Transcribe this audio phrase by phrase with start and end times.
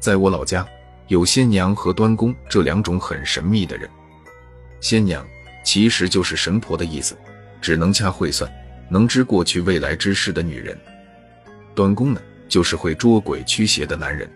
[0.00, 0.66] 在我老家，
[1.08, 3.88] 有仙娘和端公这两种很神秘的人。
[4.80, 5.24] 仙娘
[5.62, 7.14] 其实就是神婆的意思，
[7.60, 8.50] 只能掐会算，
[8.88, 10.76] 能知过去未来之事的女人。
[11.74, 14.26] 端公呢，就是会捉鬼驱邪的男人。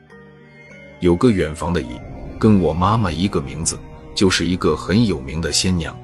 [1.01, 1.99] 有个远房的姨，
[2.39, 3.79] 跟我妈妈一个名字，
[4.15, 5.99] 就是一个很有名的仙娘。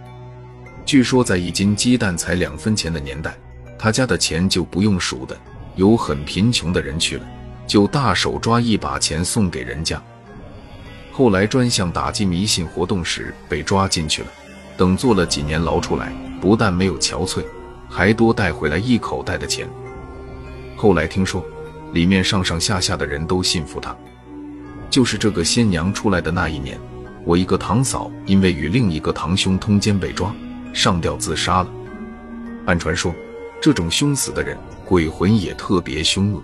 [0.87, 3.37] 据说在一斤鸡蛋才两分钱的年代，
[3.79, 5.39] 他家的钱就不用数的，
[5.77, 7.27] 有很贫穷的人去了，
[7.71, 10.03] 就大手抓一把钱送给人家。
[11.13, 14.29] 后来专项打击迷信活动时被抓进去了，
[14.77, 17.45] 等坐了几年牢出来，不但没有憔悴，
[17.89, 19.69] 还多带回来一口袋的钱。
[20.77, 21.47] 后来听说，
[21.93, 23.97] 里面上上下下的人都信服他。
[24.91, 26.77] 就是这个仙娘出来的那一年，
[27.25, 30.35] 我一个堂嫂因为与另一个堂兄通奸被抓。
[30.73, 31.71] 上吊自杀了。
[32.67, 33.15] 按传说，
[33.63, 36.43] 这种凶死的人鬼魂也特别凶恶，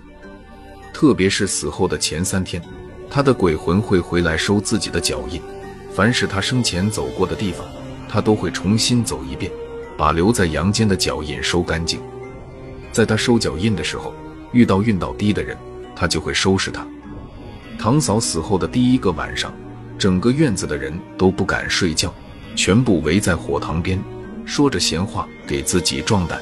[0.97, 2.59] 特别是死后的前三天，
[3.07, 5.39] 他的鬼魂会回来收自己的脚印。
[5.93, 7.63] 凡是他生前走过的地方，
[8.09, 9.51] 他都会重新走一遍，
[9.95, 11.99] 把留在阳间的脚印收干净。
[12.91, 14.11] 在他收脚印的时候，
[14.51, 15.55] 遇到运道低的人，
[15.95, 16.83] 他就会收拾他。
[17.77, 19.53] 堂嫂死后的第一个晚上，
[19.99, 22.11] 整个院子的人都不敢睡觉，
[22.55, 24.03] 全部围在火塘边。
[24.45, 26.41] 说着闲话，给自己壮胆。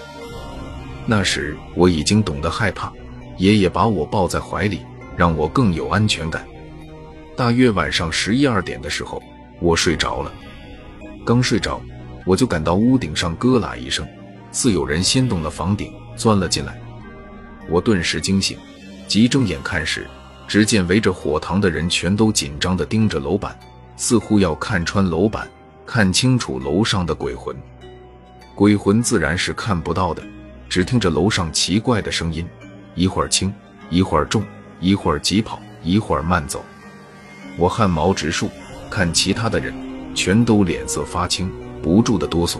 [1.05, 2.89] 那时我已经懂得害怕，
[3.37, 4.81] 爷爷把我抱在怀里，
[5.17, 6.45] 让我更有安全感。
[7.35, 9.21] 大约晚上十一二点的时候，
[9.59, 10.31] 我睡着了。
[11.25, 11.81] 刚睡着，
[12.25, 14.07] 我就感到屋顶上咯啦一声，
[14.51, 16.79] 似有人掀动了房顶，钻了进来。
[17.69, 18.57] 我顿时惊醒，
[19.07, 20.07] 急睁眼看时，
[20.47, 23.57] 只见围着火塘的人全都紧张地盯着楼板，
[23.97, 25.45] 似乎要看穿楼板，
[25.85, 27.53] 看清楚楼上的鬼魂。
[28.53, 30.23] 鬼魂自然是看不到的，
[30.69, 32.47] 只听着楼上奇怪的声音，
[32.95, 33.53] 一会儿轻，
[33.89, 34.43] 一会儿重，
[34.79, 36.63] 一会儿急跑，一会儿慢走。
[37.57, 38.49] 我汗毛直竖，
[38.89, 39.73] 看其他的人
[40.15, 42.57] 全都脸色发青，不住的哆嗦。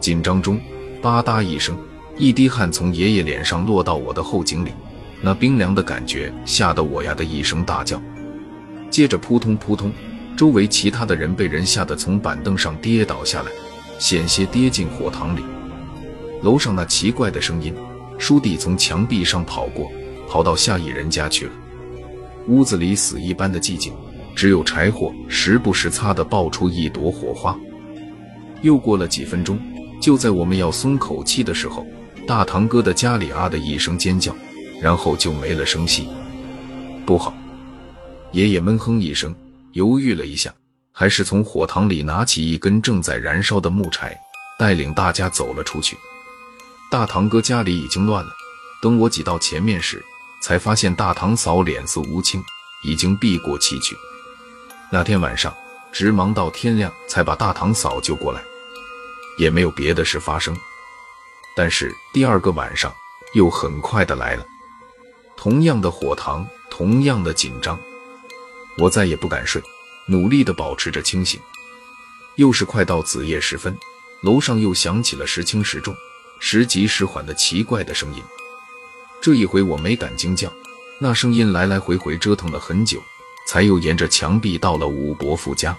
[0.00, 0.60] 紧张中，
[1.00, 1.76] 吧嗒一声，
[2.16, 4.72] 一滴汗从爷爷脸上落到我的后颈里，
[5.20, 8.00] 那冰凉的感觉吓得我呀的一声大叫。
[8.90, 9.92] 接着扑通扑通，
[10.36, 13.50] 周围其他的人被人吓得从板凳上跌倒下来。
[13.98, 15.42] 险些跌进火塘里。
[16.42, 17.74] 楼上那奇怪的声音，
[18.20, 19.90] 叔弟从墙壁上跑过，
[20.28, 21.52] 跑到下一人家去了。
[22.48, 23.94] 屋子里死一般的寂静，
[24.36, 27.58] 只有柴火时不时擦的爆出一朵火花。
[28.60, 29.58] 又过了几分钟，
[30.02, 31.86] 就在我们要松口气的时候，
[32.26, 34.36] 大堂哥的家里啊的一声尖叫，
[34.82, 36.06] 然后就没了声息。
[37.06, 37.34] 不好！
[38.32, 39.34] 爷爷闷哼一声，
[39.72, 40.52] 犹豫了一下。
[40.92, 44.14] 还是从火塘里拿起一根正在燃烧的木柴，
[44.58, 45.96] 带领大家走了出去。
[46.90, 48.32] 大堂哥家里已经乱了。
[48.82, 50.04] 等我挤到前面时，
[50.42, 52.42] 才发现大堂嫂脸色无青，
[52.82, 53.94] 已经避过崎岖。
[54.90, 55.54] 那天晚上
[55.92, 58.42] 直忙到天亮，才把大堂嫂救过来，
[59.38, 60.56] 也没有别的事发生。
[61.54, 62.92] 但是第二个晚上
[63.34, 64.44] 又很快的来了，
[65.36, 67.78] 同样的火塘，同样的紧张，
[68.78, 69.62] 我再也不敢睡。
[70.08, 71.40] 努力的保持着清醒。
[72.34, 73.78] 又是快到子夜时分，
[74.22, 75.94] 楼上又响起了时轻时重、
[76.40, 78.22] 时急时缓的奇怪的声音。
[79.22, 80.50] 这一回我没敢惊叫，
[80.98, 82.98] 那声音来来回回折腾了很久，
[83.46, 85.76] 才又沿着墙壁到了武伯父家。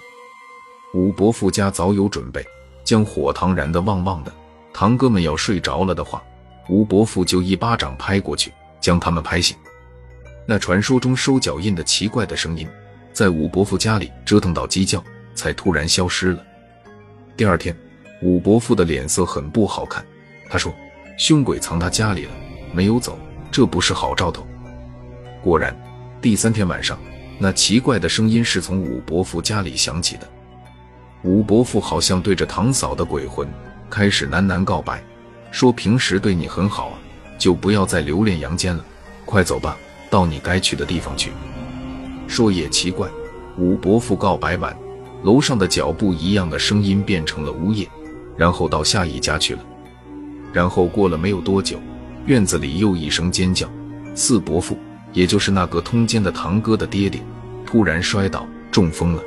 [0.94, 2.46] 武伯父家早有准备，
[2.84, 4.32] 将火塘燃得旺旺的。
[4.72, 6.24] 堂哥们要睡着了的话，
[6.70, 9.58] 吴伯父就一巴掌拍过去，将他们拍醒。
[10.46, 12.68] 那传说中收脚印的奇怪的声音。
[13.14, 15.04] 在武伯父家里折腾到鸡叫，
[15.36, 16.42] 才突然消失了。
[17.36, 17.76] 第二天，
[18.22, 20.06] 武伯父的脸色很不好看。
[20.52, 20.76] 他说
[21.18, 22.32] ：“凶鬼藏他家里了，
[22.74, 23.18] 没有走，
[23.50, 24.46] 这不是好兆头。”
[25.42, 25.74] 果然，
[26.22, 27.00] 第三天晚上，
[27.40, 30.28] 那奇怪的声音是从武伯父家里响起的。
[31.24, 33.48] 武伯父好像对着堂嫂的鬼魂
[33.90, 35.02] 开始喃喃告白，
[35.52, 37.00] 说：“平时对你很好啊，
[37.38, 38.84] 就不要再留恋阳间了，
[39.24, 39.78] 快走吧，
[40.10, 41.32] 到你该去的地方去。”
[42.28, 43.08] 说也奇怪，
[43.58, 44.76] 武伯父告白完，
[45.24, 47.88] 楼上的脚步一样的声音变成了呜咽，
[48.36, 49.62] 然后到下一家去了。
[50.54, 51.80] 然后过了没有多久，
[52.26, 53.70] 院子里又一声尖叫，
[54.14, 54.78] 四伯父，
[55.14, 57.22] 也就是那个通奸的堂哥的爹爹，
[57.66, 59.24] 突然摔倒中风了。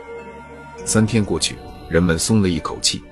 [0.84, 1.56] 三天过去，
[1.88, 3.02] 人们松了一口气，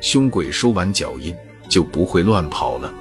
[0.00, 1.34] 凶鬼收完脚印
[1.68, 2.92] 就不会乱跑了。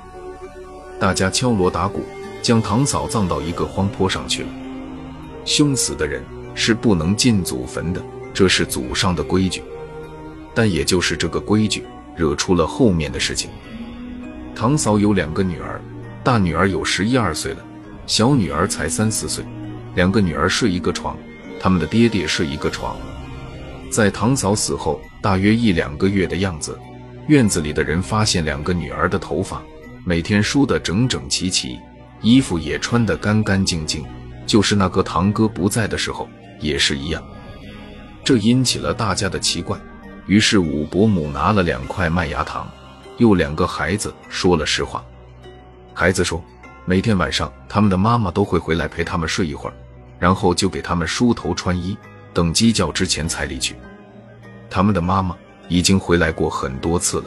[0.99, 2.03] 大家敲锣打鼓，
[2.41, 4.49] 将堂嫂葬到一个荒坡上去了。
[5.45, 6.23] 凶死的人
[6.53, 8.01] 是不能进祖坟的，
[8.33, 9.63] 这是祖上的规矩。
[10.53, 11.83] 但也就是这个规矩，
[12.15, 13.49] 惹出了后面的事情。
[14.59, 15.79] 堂嫂有两个女儿，
[16.21, 17.65] 大女儿有十一二岁了，
[18.05, 19.41] 小女儿才三四岁。
[19.95, 21.17] 两个女儿睡一个床，
[21.61, 22.97] 他们的爹爹睡一个床。
[23.89, 26.77] 在堂嫂死后大约一两个月的样子，
[27.27, 29.61] 院子里的人发现两个女儿的头发
[30.03, 31.79] 每天梳得整整齐齐，
[32.19, 34.03] 衣服也穿得干干净净，
[34.45, 36.27] 就是那个堂哥不在的时候
[36.59, 37.23] 也是一样。
[38.25, 39.79] 这引起了大家的奇怪，
[40.27, 42.69] 于是武伯母拿了两块麦芽糖，
[43.19, 45.05] 又两个孩子说了实话。
[45.93, 46.43] 孩子说，
[46.85, 49.73] 每天晚上他们的妈妈都会回来陪他们睡一会儿，
[50.17, 51.95] 然后就给他们梳头穿衣，
[52.33, 53.75] 等鸡叫之前才离去。
[54.69, 55.37] 他们的妈妈
[55.67, 57.25] 已经回来过很多次了。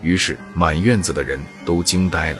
[0.00, 2.38] 于是满院子的人都惊呆了。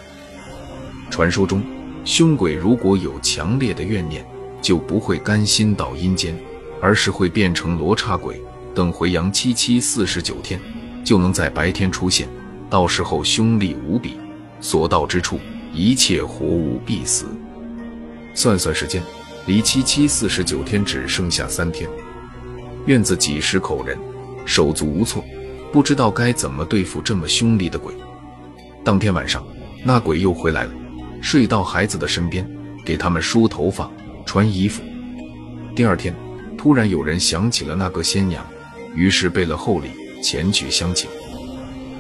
[1.11, 1.63] 传说中，
[2.05, 4.27] 凶鬼如果有强烈的怨念，
[4.63, 6.35] 就不会甘心到阴间。
[6.83, 8.39] 而是会变成罗刹鬼，
[8.75, 10.61] 等回阳七七四十九天，
[11.03, 12.29] 就能在白天出现。
[12.75, 14.19] 到时候凶厉无比，
[14.61, 15.39] 所到之处
[15.73, 17.27] 一切活物必死。
[18.35, 19.01] 算算时间，
[19.47, 21.89] 离七七四十九天只剩下三天。
[22.87, 23.97] 院子几十口人
[24.45, 25.25] 手足无措，
[25.73, 27.95] 不知道该怎么对付这么凶厉的鬼。
[28.83, 29.47] 当天晚上，
[29.85, 30.73] 那鬼又回来了，
[31.23, 32.45] 睡到孩子的身边，
[32.85, 33.89] 给他们梳头发、
[34.27, 34.83] 穿衣服。
[35.77, 36.13] 第二天。
[36.59, 38.45] 突然有人想起了那个仙娘，
[38.97, 41.09] 于是备了厚礼前去相请。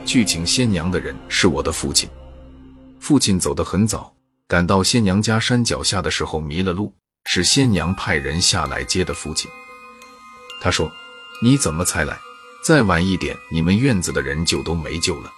[0.04, 2.08] 去请仙娘的人是我的父亲。
[3.00, 4.14] 父亲走得很早，
[4.46, 6.92] 赶到仙娘家山脚下的时候迷了路，
[7.24, 9.50] 是仙娘派人下来接的父亲。
[10.60, 10.90] 他说
[11.42, 12.18] ：“你怎么才来？
[12.62, 15.30] 再晚一点，你们院子的人就都没救了。”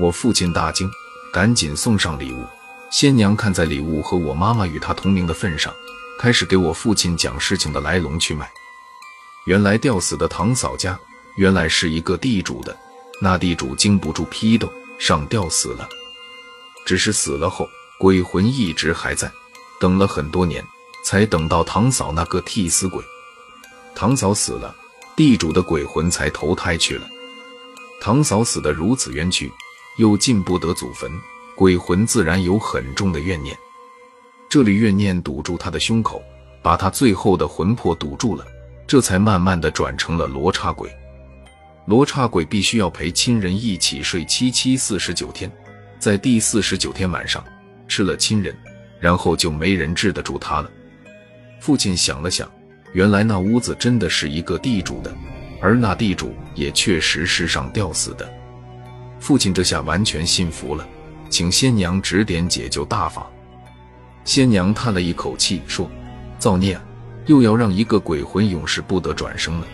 [0.00, 0.90] 我父亲大惊，
[1.32, 2.44] 赶紧送上礼物。
[2.90, 5.72] 仙娘看在礼物和我妈妈与她同名的份上。
[6.16, 8.48] 开始给我父亲讲事情的来龙去脉。
[9.46, 10.98] 原来吊死的堂嫂家
[11.36, 12.74] 原来是一个地主的，
[13.24, 15.88] 那地主经不住批斗，上吊死了。
[16.84, 17.66] 只是死了后，
[17.98, 19.32] 鬼魂一直还在，
[19.80, 20.62] 等了很多年，
[21.02, 23.02] 才等到堂嫂那个替死鬼。
[23.94, 24.76] 堂嫂死了，
[25.16, 27.06] 地主的鬼魂才投胎去了。
[27.98, 29.50] 堂嫂死得如此冤屈，
[29.96, 31.10] 又进不得祖坟，
[31.56, 33.58] 鬼魂自然有很重的怨念。
[34.50, 36.22] 这里怨念堵住他的胸口，
[36.60, 38.44] 把他最后的魂魄堵住了，
[38.86, 40.94] 这才慢慢的转成了罗刹鬼。
[41.86, 45.50] 罗刹鬼必须要陪亲人一起睡七七四十九天，
[45.98, 47.44] 在第四十九天晚上
[47.86, 48.56] 吃了亲人，
[48.98, 50.70] 然后就没人治得住他了。
[51.60, 52.50] 父亲想了想，
[52.94, 55.14] 原来那屋子真的是一个地主的，
[55.60, 58.32] 而那地主也确实是上吊死的。
[59.20, 60.86] 父亲这下完全信服了，
[61.28, 63.30] 请仙娘指点解救大法。
[64.24, 65.90] 仙娘叹了一口气，说
[66.38, 66.82] ：“造孽啊，
[67.26, 69.66] 又要让一个鬼魂永世不得转生了。”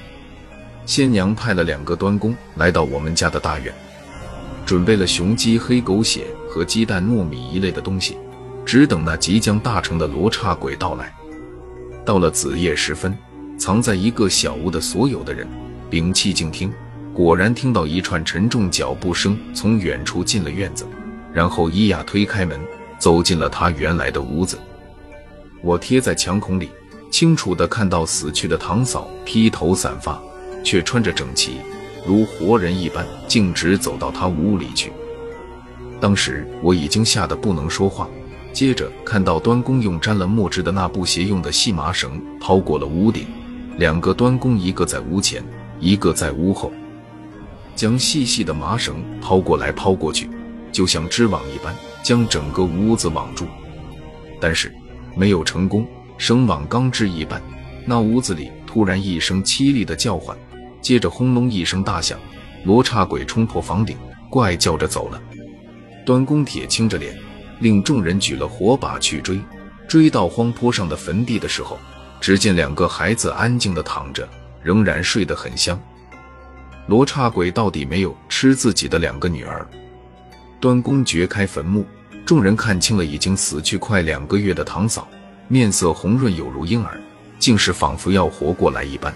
[0.90, 3.72] 仙娘派了两个端公来到我们家的大院，
[4.66, 8.18] 准备了雄鸡、黑狗血和鸡蛋、糯米一类的东西，
[8.66, 11.14] 只等那即将大成的罗刹鬼到来。
[12.04, 13.16] 到了子夜时分，
[13.56, 15.46] 藏在一个小屋的所有的人
[15.90, 16.72] 屏气静听，
[17.14, 20.84] 果然听到一串沉重脚步声从远处进了院子，
[21.32, 22.58] 然后伊雅推开门。
[22.98, 24.58] 走进了他原来的屋子，
[25.62, 26.68] 我贴在墙孔里，
[27.12, 30.20] 清楚地看到死去的堂嫂披头散发，
[30.64, 31.58] 却穿着整齐，
[32.06, 34.92] 如活人一般，径直走到他屋里去。
[36.00, 38.08] 当时我已经吓得不能说话。
[38.52, 43.26] 接着看到端公用沾了墨汁的那布鞋用的细麻绳抛过了屋顶，
[43.78, 45.42] 两个端公，一个在屋前，
[45.78, 46.72] 一个在屋后，
[47.76, 50.28] 将细细的麻绳抛过来抛过去，
[50.72, 51.74] 就像织网一般。
[52.02, 53.44] 将整个屋子网住，
[54.40, 54.72] 但是
[55.14, 55.86] 没有成功。
[56.16, 57.42] 绳网刚织一半，
[57.84, 60.34] 那屋子里突然一声凄厉的叫唤，
[60.80, 62.18] 接着轰隆一声大响，
[62.64, 63.96] 罗刹鬼冲破房顶，
[64.28, 65.20] 怪叫着走了。
[66.04, 67.16] 端公铁青着脸，
[67.60, 69.40] 令众人举了火把去追。
[69.86, 71.78] 追到荒坡上的坟地的时候，
[72.20, 74.28] 只见两个孩子安静地躺着，
[74.62, 75.78] 仍然睡得很香。
[76.86, 79.66] 罗刹鬼到底没有吃自己的两个女儿。
[80.60, 81.84] 端公掘开坟墓，
[82.24, 85.08] 众人看清了已经死去快两个月的堂嫂，
[85.48, 87.00] 面色红润，有如婴儿，
[87.38, 89.14] 竟是仿佛要活过来一般。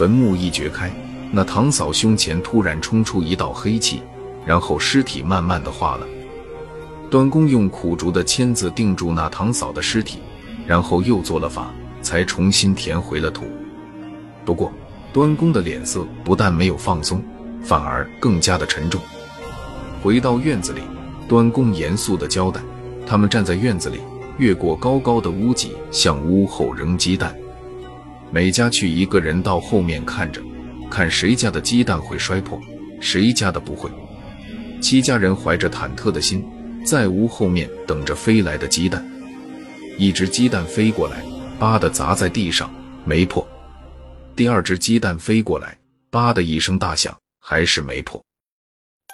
[0.00, 0.90] 坟墓一掘开，
[1.30, 4.02] 那堂嫂胸前突然冲出一道黑气，
[4.46, 6.06] 然后尸体慢慢的化了。
[7.10, 10.20] 端公用苦竹的签子定住那堂嫂的尸体，
[10.66, 13.44] 然后又做了法，才重新填回了土。
[14.42, 14.72] 不过，
[15.12, 17.22] 端公的脸色不但没有放松，
[17.62, 18.98] 反而更加的沉重。
[20.02, 20.80] 回到院子里，
[21.28, 22.58] 端公严肃的交代
[23.06, 24.00] ：“他们站在院子里，
[24.38, 27.36] 越过高高的屋脊，向屋后扔鸡蛋。
[28.32, 30.40] 每家去一个人到后面看着，
[30.88, 32.60] 看谁家的鸡蛋会摔破，
[33.00, 33.90] 谁家的不会。
[34.80, 36.44] 七家人怀着忐忑的心，
[36.84, 39.04] 在屋后面等着飞来的鸡蛋。
[39.98, 41.24] 一只鸡蛋飞过来，
[41.58, 42.72] 叭的砸在地上，
[43.04, 43.46] 没破。
[44.36, 45.76] 第二只鸡蛋飞过来，
[46.08, 48.22] 叭的一声大响，还是没破。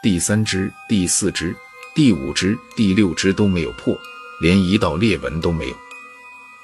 [0.02, 1.56] 第三只、第四只、
[1.94, 3.96] 第五只、第六只都没有破，
[4.42, 5.74] 连一道裂纹都没有。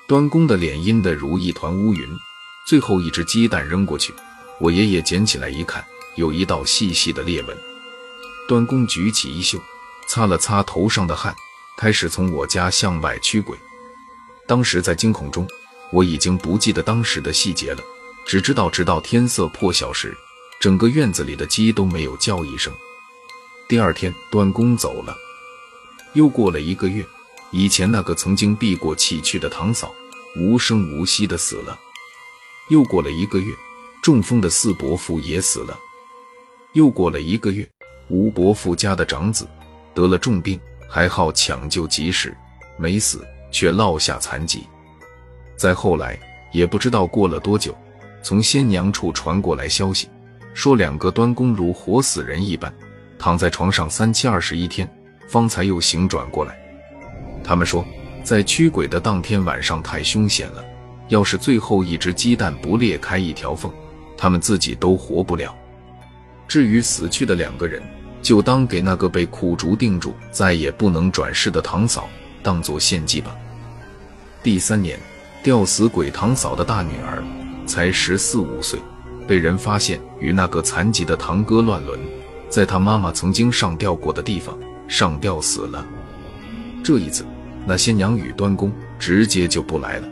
[0.07, 2.07] 端公的脸阴得如一团乌云。
[2.65, 4.15] 最后一只鸡蛋扔过去，
[4.59, 5.85] 我爷爷捡起来一看，
[6.17, 7.57] 有一道细细的裂纹。
[8.49, 9.61] 端公举起衣袖，
[10.07, 11.35] 擦了擦头上的汗，
[11.77, 13.57] 开始从我家向外驱鬼。
[14.47, 15.47] 当时在惊恐中，
[15.91, 17.83] 我已经不记得当时的细节了，
[18.27, 20.17] 只知道直到天色破晓时，
[20.61, 22.73] 整个院子里的鸡都没有叫一声。
[23.69, 25.17] 第二天，端公走了。
[26.13, 27.05] 又过了一个月，
[27.51, 29.93] 以前那个曾经避过气去的堂嫂，
[30.37, 31.79] 无声无息地死了。
[32.69, 33.53] 又过了一个月，
[34.03, 35.79] 中风的四伯父也死了。
[36.73, 37.69] 又过了一个月，
[38.09, 39.47] 吴伯父家的长子
[39.95, 42.35] 得了重病，还好抢救及时，
[42.79, 44.65] 没死，却落下残疾。
[45.57, 46.19] 再后来，
[46.53, 47.77] 也不知道过了多久，
[48.23, 50.09] 从仙娘处传过来消息，
[50.55, 52.73] 说两个端公如活死人一般。
[53.19, 54.91] 躺在床上三七二十一天，
[55.29, 56.59] 方才又醒转过来。
[57.45, 57.85] 他们说，
[58.25, 60.65] 在驱鬼的当天晚上太凶险了，
[61.13, 63.71] 要是最后一只鸡蛋不裂开一条缝，
[64.17, 65.55] 他们自己都活不了。
[66.49, 67.83] 至于死去的两个人，
[68.23, 72.09] 就当给那个被苦竹定住、再也不能转世的堂嫂
[72.43, 73.37] 当做献祭吧。
[74.43, 74.99] 第三年，
[75.43, 77.23] 吊死鬼堂嫂的大女儿
[77.67, 78.81] 才十四五岁，
[79.29, 82.01] 被人发现与那个残疾的堂哥乱伦。
[82.49, 85.87] 在他妈妈曾经上吊过的地方上吊死了。
[86.83, 87.23] 这一次，
[87.67, 90.09] 那仙娘与端公直接就不来了。